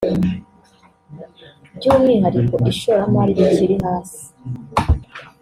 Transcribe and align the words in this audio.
by’umwihariko 1.75 2.55
ishoramari 2.71 3.31
rikiri 3.37 3.75
hasi 3.83 4.23